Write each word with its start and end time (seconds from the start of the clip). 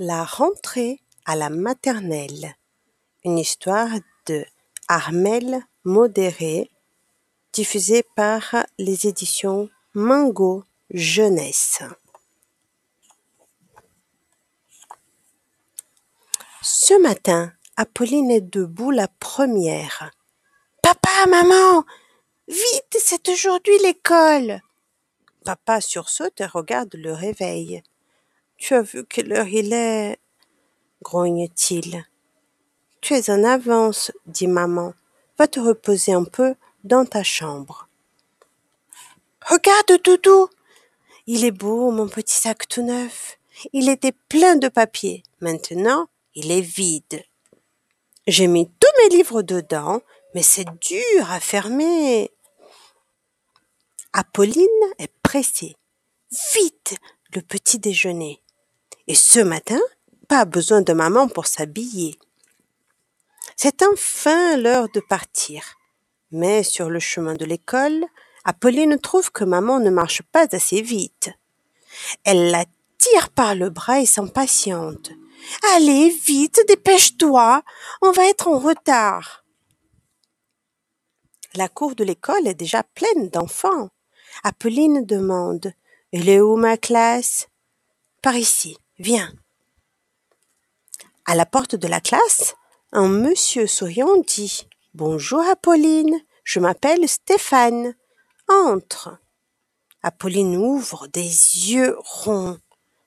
La 0.00 0.24
rentrée 0.24 1.00
à 1.24 1.36
la 1.36 1.50
maternelle. 1.50 2.56
Une 3.24 3.38
histoire 3.38 3.90
de 4.26 4.44
Armel 4.88 5.62
Modéré, 5.84 6.68
diffusée 7.52 8.04
par 8.16 8.56
les 8.76 9.06
éditions 9.06 9.70
Mango 9.94 10.64
Jeunesse. 10.90 11.84
Ce 16.60 17.00
matin, 17.00 17.52
Apolline 17.76 18.32
est 18.32 18.40
debout 18.40 18.90
la 18.90 19.06
première. 19.06 20.10
Papa, 20.82 21.26
maman, 21.28 21.84
vite, 22.48 22.98
c'est 22.98 23.28
aujourd'hui 23.28 23.78
l'école. 23.84 24.60
Papa 25.44 25.80
sursaute 25.80 26.40
et 26.40 26.46
regarde 26.46 26.94
le 26.94 27.12
réveil. 27.12 27.84
Tu 28.56 28.74
as 28.74 28.82
vu 28.82 29.04
quelle 29.04 29.32
heure 29.32 29.48
il 29.48 29.72
est? 29.72 30.18
grogne-t-il. 31.02 32.04
Tu 33.00 33.14
es 33.14 33.30
en 33.30 33.44
avance, 33.44 34.10
dit 34.26 34.46
maman. 34.46 34.94
Va 35.38 35.46
te 35.46 35.60
reposer 35.60 36.12
un 36.12 36.24
peu 36.24 36.54
dans 36.84 37.04
ta 37.04 37.22
chambre. 37.22 37.88
Regarde, 39.46 40.02
Doudou. 40.02 40.48
Il 41.26 41.44
est 41.44 41.50
beau, 41.50 41.90
mon 41.90 42.08
petit 42.08 42.34
sac 42.34 42.66
tout 42.68 42.82
neuf. 42.82 43.38
Il 43.72 43.88
était 43.88 44.14
plein 44.28 44.56
de 44.56 44.68
papier. 44.68 45.22
Maintenant, 45.40 46.08
il 46.34 46.50
est 46.50 46.60
vide. 46.60 47.22
J'ai 48.26 48.46
mis 48.46 48.66
tous 48.66 49.02
mes 49.02 49.16
livres 49.16 49.42
dedans, 49.42 50.00
mais 50.34 50.42
c'est 50.42 50.66
dur 50.80 51.30
à 51.30 51.40
fermer. 51.40 52.30
Apolline 54.12 54.94
est 54.98 55.12
pressée. 55.22 55.76
Vite, 56.54 56.96
le 57.34 57.42
petit 57.42 57.78
déjeuner. 57.78 58.40
Et 59.06 59.14
ce 59.14 59.40
matin, 59.40 59.80
pas 60.28 60.44
besoin 60.44 60.80
de 60.80 60.92
maman 60.92 61.28
pour 61.28 61.46
s'habiller. 61.46 62.18
C'est 63.56 63.82
enfin 63.82 64.56
l'heure 64.56 64.88
de 64.94 65.00
partir. 65.00 65.76
Mais 66.30 66.62
sur 66.62 66.90
le 66.90 66.98
chemin 66.98 67.34
de 67.34 67.44
l'école, 67.44 68.04
Apolline 68.44 68.98
trouve 68.98 69.30
que 69.30 69.44
maman 69.44 69.78
ne 69.78 69.90
marche 69.90 70.22
pas 70.22 70.46
assez 70.52 70.80
vite. 70.80 71.30
Elle 72.24 72.50
la 72.50 72.64
tire 72.98 73.30
par 73.30 73.54
le 73.54 73.70
bras 73.70 74.00
et 74.00 74.06
s'impatiente. 74.06 75.10
Allez, 75.74 76.08
vite, 76.08 76.60
dépêche-toi, 76.68 77.62
on 78.02 78.10
va 78.12 78.26
être 78.28 78.48
en 78.48 78.58
retard. 78.58 79.44
La 81.54 81.68
cour 81.68 81.94
de 81.94 82.02
l'école 82.02 82.48
est 82.48 82.54
déjà 82.54 82.82
pleine 82.82 83.28
d'enfants. 83.28 83.90
Apolline 84.42 85.04
demande 85.04 85.72
Elle 86.12 86.28
est 86.28 86.40
où 86.40 86.56
ma 86.56 86.76
classe? 86.76 87.48
Par 88.22 88.36
ici, 88.36 88.76
viens. 88.98 89.32
À 91.26 91.34
la 91.34 91.46
porte 91.46 91.74
de 91.74 91.88
la 91.88 92.00
classe, 92.00 92.54
un 92.92 93.08
monsieur 93.08 93.66
souriant 93.66 94.16
dit 94.26 94.68
Bonjour 94.92 95.40
Apolline, 95.40 96.20
je 96.44 96.60
m'appelle 96.60 97.08
Stéphane. 97.08 97.94
Entre. 98.48 99.18
Apolline 100.02 100.56
ouvre 100.56 101.06
des 101.08 101.22
yeux 101.22 101.96
ronds. 101.98 102.58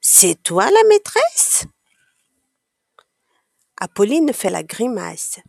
C'est 0.00 0.40
toi 0.42 0.70
la 0.70 0.84
maîtresse? 0.88 1.64
Apolline 3.78 4.32
fait 4.32 4.50
la 4.50 4.62
grimace. 4.62 5.40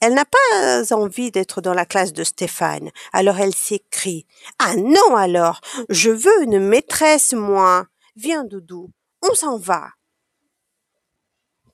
Elle 0.00 0.14
n'a 0.14 0.24
pas 0.24 0.94
envie 0.94 1.30
d'être 1.30 1.60
dans 1.60 1.74
la 1.74 1.86
classe 1.86 2.12
de 2.12 2.24
Stéphane, 2.24 2.90
alors 3.12 3.38
elle 3.38 3.54
s'écrie 3.54 4.26
Ah 4.58 4.76
non 4.76 5.16
alors, 5.16 5.60
je 5.88 6.10
veux 6.10 6.42
une 6.42 6.60
maîtresse, 6.60 7.32
moi. 7.32 7.86
Viens, 8.14 8.44
Doudou, 8.44 8.90
on 9.24 9.34
s'en 9.34 9.56
va. 9.58 9.90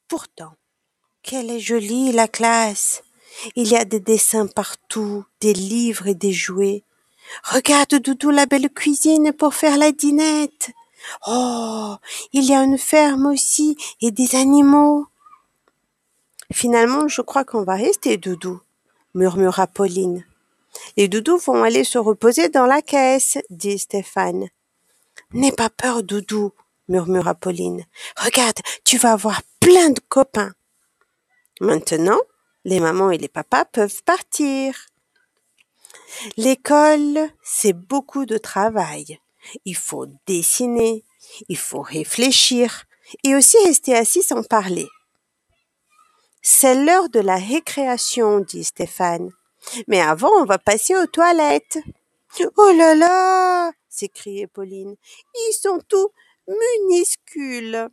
Pourtant, 0.08 0.54
quelle 1.22 1.50
est 1.50 1.60
jolie 1.60 2.12
la 2.12 2.28
classe. 2.28 3.02
Il 3.54 3.68
y 3.68 3.76
a 3.76 3.84
des 3.84 4.00
dessins 4.00 4.46
partout, 4.46 5.24
des 5.40 5.52
livres 5.52 6.06
et 6.06 6.14
des 6.14 6.32
jouets. 6.32 6.84
Regarde, 7.44 7.94
Doudou, 7.94 8.30
la 8.30 8.46
belle 8.46 8.70
cuisine 8.70 9.32
pour 9.32 9.54
faire 9.54 9.76
la 9.76 9.92
dînette. 9.92 10.70
Oh, 11.26 11.96
il 12.32 12.44
y 12.44 12.54
a 12.54 12.62
une 12.62 12.78
ferme 12.78 13.26
aussi 13.26 13.76
et 14.00 14.10
des 14.10 14.34
animaux. 14.34 15.06
Finalement, 16.52 17.08
je 17.08 17.22
crois 17.22 17.44
qu'on 17.44 17.62
va 17.62 17.74
rester, 17.74 18.16
Doudou, 18.16 18.60
murmura 19.14 19.66
Pauline. 19.66 20.24
Les 20.96 21.08
doudous 21.08 21.38
vont 21.38 21.62
aller 21.62 21.84
se 21.84 21.98
reposer 21.98 22.48
dans 22.48 22.66
la 22.66 22.82
caisse, 22.82 23.38
dit 23.50 23.78
Stéphane. 23.78 24.48
N'aie 25.32 25.52
pas 25.52 25.70
peur, 25.70 26.02
Doudou, 26.02 26.52
murmura 26.90 27.34
Pauline. 27.34 27.86
Regarde, 28.16 28.58
tu 28.84 28.98
vas 28.98 29.12
avoir 29.12 29.42
plein 29.60 29.90
de 29.90 30.00
copains. 30.08 30.52
Maintenant, 31.60 32.20
les 32.64 32.80
mamans 32.80 33.10
et 33.10 33.18
les 33.18 33.28
papas 33.28 33.64
peuvent 33.64 34.02
partir. 34.04 34.74
L'école, 36.36 37.30
c'est 37.42 37.72
beaucoup 37.72 38.26
de 38.26 38.36
travail. 38.36 39.20
Il 39.64 39.76
faut 39.76 40.06
dessiner, 40.26 41.04
il 41.48 41.56
faut 41.56 41.80
réfléchir 41.80 42.84
et 43.24 43.34
aussi 43.34 43.56
rester 43.64 43.96
assis 43.96 44.22
sans 44.22 44.42
parler. 44.42 44.88
C'est 46.42 46.74
l'heure 46.74 47.08
de 47.08 47.20
la 47.20 47.36
récréation, 47.36 48.40
dit 48.40 48.64
Stéphane. 48.64 49.30
Mais 49.88 50.00
avant, 50.00 50.30
on 50.40 50.44
va 50.44 50.58
passer 50.58 50.96
aux 50.96 51.06
toilettes. 51.06 51.78
Oh 52.56 52.72
là 52.72 52.94
là 52.94 53.72
s'écriait 53.90 54.46
Pauline. 54.46 54.96
Ils 55.34 55.52
sont 55.52 55.80
tous 55.88 56.10
minuscules. 56.48 57.88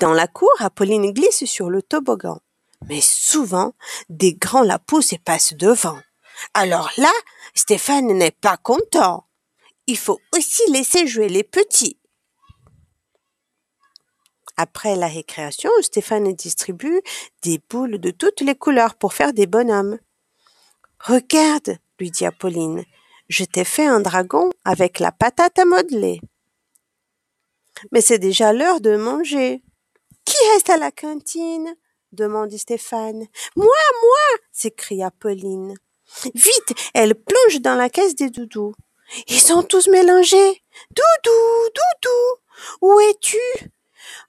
Dans 0.00 0.12
la 0.12 0.26
cour, 0.26 0.52
Apolline 0.60 1.12
glisse 1.12 1.44
sur 1.44 1.70
le 1.70 1.82
toboggan. 1.82 2.40
Mais 2.88 3.00
souvent, 3.00 3.74
des 4.08 4.34
grands 4.34 4.62
la 4.62 4.78
poussent 4.78 5.12
et 5.12 5.18
passent 5.18 5.54
devant. 5.54 5.98
Alors 6.54 6.90
là, 6.96 7.12
Stéphane 7.54 8.06
n'est 8.06 8.30
pas 8.30 8.56
content. 8.56 9.26
Il 9.86 9.98
faut 9.98 10.20
aussi 10.34 10.62
laisser 10.70 11.06
jouer 11.06 11.28
les 11.28 11.44
petits. 11.44 11.98
Après 14.56 14.96
la 14.96 15.06
récréation, 15.06 15.70
Stéphane 15.82 16.32
distribue 16.32 17.00
des 17.42 17.60
boules 17.70 17.98
de 17.98 18.10
toutes 18.10 18.40
les 18.40 18.56
couleurs 18.56 18.96
pour 18.96 19.14
faire 19.14 19.32
des 19.32 19.46
bonhommes. 19.46 19.98
Regarde, 21.00 21.78
lui 22.00 22.10
dit 22.10 22.26
Apolline, 22.26 22.84
je 23.28 23.44
t'ai 23.44 23.64
fait 23.64 23.86
un 23.86 24.00
dragon 24.00 24.50
avec 24.64 24.98
la 24.98 25.12
patate 25.12 25.58
à 25.58 25.64
modeler. 25.64 26.20
Mais 27.92 28.00
c'est 28.00 28.18
déjà 28.18 28.52
l'heure 28.52 28.80
de 28.80 28.96
manger. 28.96 29.62
Qui 30.24 30.36
reste 30.52 30.70
à 30.70 30.76
la 30.76 30.90
cantine? 30.90 31.74
demandit 32.12 32.58
Stéphane. 32.58 33.26
Moi, 33.56 33.66
moi 34.02 34.38
s'écria 34.52 35.10
Pauline. 35.10 35.74
Vite, 36.34 36.74
elle 36.94 37.14
plonge 37.14 37.60
dans 37.60 37.74
la 37.74 37.90
caisse 37.90 38.14
des 38.14 38.30
doudous. 38.30 38.74
Ils 39.26 39.40
sont 39.40 39.62
tous 39.62 39.88
mélangés. 39.88 40.62
Doudou, 40.90 41.70
doudou, 41.74 42.40
où 42.82 43.00
es-tu? 43.00 43.70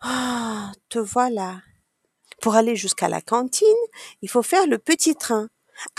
Ah, 0.02 0.72
te 0.90 1.00
voilà. 1.00 1.62
Pour 2.42 2.56
aller 2.56 2.76
jusqu'à 2.76 3.10
la 3.10 3.22
cantine, 3.22 3.68
il 4.22 4.30
faut 4.30 4.44
faire 4.44 4.68
le 4.68 4.78
petit 4.78 5.16
train. 5.16 5.50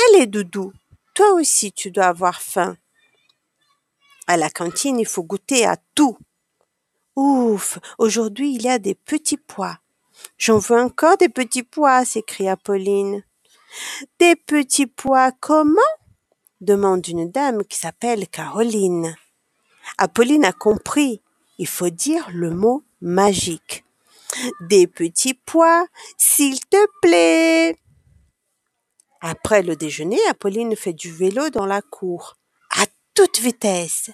Allez, 0.08 0.26
doudou, 0.26 0.72
toi 1.14 1.32
aussi 1.32 1.72
tu 1.72 1.90
dois 1.90 2.06
avoir 2.06 2.40
faim. 2.40 2.76
À 4.26 4.36
la 4.36 4.48
cantine, 4.48 4.98
il 4.98 5.06
faut 5.06 5.24
goûter 5.24 5.66
à 5.66 5.76
tout. 5.94 6.16
Ouf, 7.22 7.78
aujourd'hui 7.98 8.54
il 8.54 8.62
y 8.62 8.68
a 8.70 8.78
des 8.78 8.94
petits 8.94 9.36
pois. 9.36 9.78
J'en 10.38 10.56
veux 10.56 10.80
encore 10.80 11.18
des 11.18 11.28
petits 11.28 11.62
pois, 11.62 12.06
s'écria 12.06 12.56
Pauline. 12.56 13.22
Des 14.18 14.36
petits 14.36 14.86
pois 14.86 15.30
comment? 15.30 15.92
demande 16.62 17.06
une 17.06 17.30
dame 17.30 17.62
qui 17.64 17.76
s'appelle 17.76 18.26
Caroline. 18.26 19.14
Apolline 19.98 20.46
a 20.46 20.54
compris. 20.54 21.20
Il 21.58 21.66
faut 21.66 21.90
dire 21.90 22.26
le 22.32 22.52
mot 22.52 22.84
magique. 23.02 23.84
Des 24.62 24.86
petits 24.86 25.34
pois, 25.34 25.88
s'il 26.16 26.58
te 26.58 26.86
plaît. 27.02 27.76
Après 29.20 29.62
le 29.62 29.76
déjeuner, 29.76 30.18
Apolline 30.30 30.74
fait 30.74 30.94
du 30.94 31.12
vélo 31.12 31.50
dans 31.50 31.66
la 31.66 31.82
cour, 31.82 32.38
à 32.70 32.86
toute 33.12 33.40
vitesse. 33.40 34.08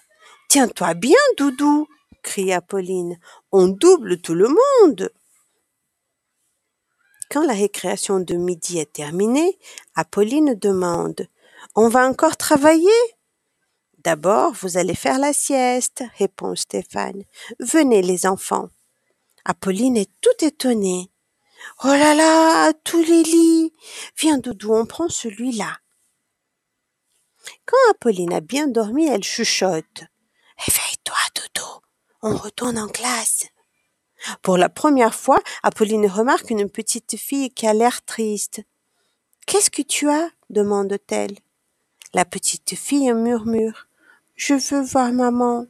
Tiens-toi 0.49 0.95
bien, 0.95 1.21
Doudou, 1.39 1.87
cria 2.27 2.61
Pauline. 2.61 3.19
On 3.53 3.69
double 3.69 4.21
tout 4.21 4.35
le 4.35 4.49
monde. 4.49 5.11
Quand 7.31 7.47
la 7.47 7.55
récréation 7.55 8.21
de 8.21 8.35
midi 8.35 8.79
est 8.79 8.93
terminée, 8.93 9.59
Apolline 9.95 10.55
demande 10.55 11.29
On 11.75 11.89
va 11.89 12.07
encore 12.07 12.37
travailler? 12.37 13.01
D'abord, 13.99 14.53
vous 14.53 14.77
allez 14.77 14.95
faire 14.95 15.19
la 15.19 15.33
sieste, 15.33 16.05
répond 16.19 16.55
Stéphane. 16.55 17.23
Venez, 17.61 18.03
les 18.03 18.27
enfants. 18.27 18.69
Apolline 19.45 19.97
est 19.97 20.11
tout 20.21 20.45
étonnée. 20.45 21.11
Oh 21.85 21.89
là 21.89 22.15
là, 22.15 22.73
tous 22.85 23.03
les 23.03 23.23
lits. 23.23 23.73
Viens, 24.19 24.39
Doudou, 24.39 24.75
on 24.75 24.87
prend 24.87 25.09
celui-là. 25.09 25.79
Quand 27.65 27.91
Apolline 27.91 28.33
a 28.33 28.41
bien 28.41 28.67
dormi, 28.67 29.07
elle 29.07 29.25
chuchote. 29.25 30.05
On 32.29 32.35
retourne 32.35 32.77
en 32.77 32.89
classe. 32.89 33.47
Pour 34.43 34.57
la 34.57 34.69
première 34.69 35.15
fois, 35.15 35.41
Apolline 35.63 36.09
remarque 36.09 36.51
une 36.51 36.69
petite 36.69 37.17
fille 37.17 37.51
qui 37.51 37.69
a 37.69 37.73
l'air 37.73 38.05
triste. 38.05 38.63
Qu'est-ce 39.47 39.71
que 39.71 39.83
tu 39.83 40.11
as? 40.11 40.31
demande-t-elle. 40.51 41.37
La 42.15 42.25
petite 42.25 42.75
fille 42.75 43.13
murmure. 43.13 43.87
Je 44.35 44.55
veux 44.55 44.83
voir 44.83 45.13
maman. 45.13 45.67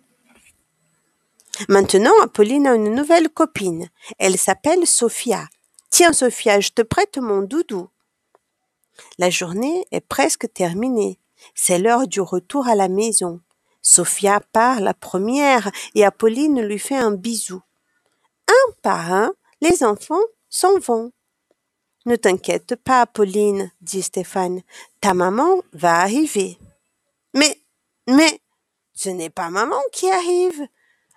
Maintenant, 1.69 2.19
Apolline 2.23 2.67
a 2.67 2.75
une 2.75 2.95
nouvelle 2.95 3.29
copine. 3.29 3.91
Elle 4.19 4.39
s'appelle 4.39 4.87
Sophia. 4.87 5.49
Tiens, 5.91 6.15
Sophia, 6.15 6.61
je 6.61 6.71
te 6.71 6.81
prête 6.81 7.19
mon 7.19 7.43
doudou. 7.43 7.91
La 9.19 9.29
journée 9.29 9.87
est 9.93 10.01
presque 10.01 10.51
terminée. 10.55 11.19
C'est 11.55 11.79
l'heure 11.79 12.09
du 12.09 12.23
retour 12.23 12.67
à 12.67 12.75
la 12.75 12.89
maison. 12.89 13.43
Sophia 13.89 14.41
part 14.41 14.81
la 14.81 14.95
première 14.95 15.71
et 15.95 16.05
Apolline 16.05 16.61
lui 16.61 16.81
fait 16.81 16.97
un 16.97 17.13
bisou. 17.13 17.63
Un 18.49 18.73
par 18.83 19.13
un, 19.13 19.33
les 19.61 19.85
enfants 19.85 20.25
s'en 20.51 20.77
vont. 20.81 21.13
Ne 22.05 22.17
t'inquiète 22.17 22.75
pas, 22.75 23.03
Apolline, 23.03 23.71
dit 23.81 24.03
Stéphane. 24.03 24.63
Ta 25.01 25.15
maman 25.15 25.63
va 25.73 26.01
arriver. 26.01 26.59
Mais, 27.33 27.61
mais, 28.09 28.41
ce 28.93 29.09
n'est 29.09 29.31
pas 29.31 29.51
maman 29.51 29.81
qui 29.93 30.11
arrive. 30.11 30.67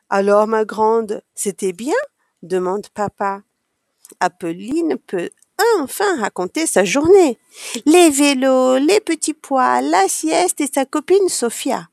Alors, 0.08 0.46
ma 0.46 0.64
grande, 0.64 1.24
c'était 1.34 1.74
bien? 1.74 1.98
demande 2.44 2.88
papa. 2.90 3.42
Apolline 4.20 4.98
peut 5.08 5.32
enfin 5.80 6.20
raconter 6.20 6.68
sa 6.68 6.86
journée. 6.86 7.40
Les 7.88 8.12
vélos, 8.12 8.78
les 8.78 9.00
petits 9.00 9.34
pois, 9.34 9.82
la 9.82 10.08
sieste 10.08 10.62
et 10.62 10.70
sa 10.72 10.86
copine 10.86 11.30
Sophia. 11.30 11.90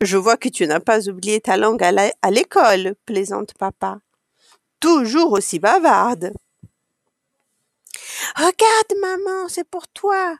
Je 0.00 0.16
vois 0.16 0.36
que 0.36 0.48
tu 0.48 0.66
n'as 0.66 0.80
pas 0.80 1.08
oublié 1.08 1.40
ta 1.40 1.56
langue 1.56 1.82
à 1.82 2.30
l'école, 2.30 2.94
plaisante 3.06 3.54
papa. 3.54 4.00
Toujours 4.80 5.32
aussi 5.32 5.58
bavarde. 5.58 6.32
Regarde, 8.36 9.00
maman, 9.00 9.48
c'est 9.48 9.68
pour 9.68 9.88
toi. 9.88 10.36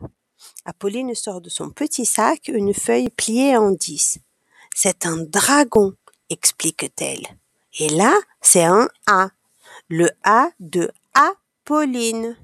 Apolline 0.65 1.15
sort 1.15 1.41
de 1.41 1.49
son 1.49 1.71
petit 1.71 2.07
sac 2.07 2.49
une 2.49 2.75
feuille 2.75 3.11
pliée 3.11 3.57
en 3.57 3.71
dix. 3.71 4.19
C'est 4.75 5.07
un 5.07 5.19
dragon, 5.19 5.95
explique-t-elle. 6.31 7.27
Et 7.79 7.89
là, 7.89 8.15
c'est 8.41 8.65
un 8.65 8.89
A. 9.07 9.31
Le 9.89 10.11
A 10.25 10.51
de 10.61 10.91
Apolline. 11.15 12.37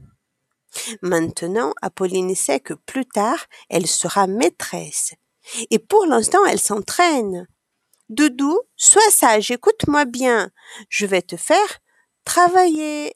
Maintenant, 1.02 1.72
Apolline 1.82 2.34
sait 2.34 2.60
que 2.60 2.74
plus 2.74 3.06
tard, 3.06 3.46
elle 3.68 3.86
sera 3.86 4.26
maîtresse. 4.26 5.14
Et 5.70 5.78
pour 5.78 6.06
l'instant, 6.06 6.44
elle 6.46 6.60
s'entraîne. 6.60 7.46
Doudou, 8.08 8.58
sois 8.76 9.10
sage, 9.10 9.50
écoute-moi 9.50 10.04
bien. 10.04 10.50
Je 10.88 11.06
vais 11.06 11.22
te 11.22 11.36
faire 11.36 11.78
travailler. 12.24 13.12